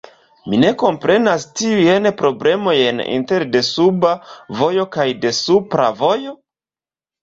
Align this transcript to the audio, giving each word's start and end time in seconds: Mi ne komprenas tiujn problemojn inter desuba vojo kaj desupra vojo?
Mi 0.53 0.59
ne 0.61 0.69
komprenas 0.83 1.45
tiujn 1.61 2.09
problemojn 2.23 3.05
inter 3.19 3.47
desuba 3.59 4.17
vojo 4.65 4.91
kaj 5.01 5.09
desupra 5.31 5.91
vojo? 6.05 6.39